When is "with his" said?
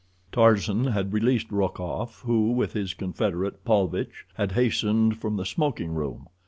2.53-2.95